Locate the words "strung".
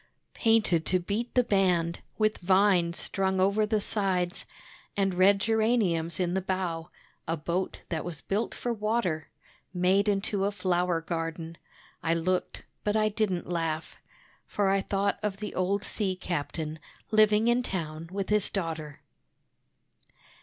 2.97-3.39